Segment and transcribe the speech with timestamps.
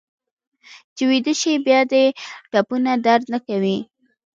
[0.95, 2.05] چې ویده شې بیا دې
[2.51, 3.77] ټپونه درد نه کوي.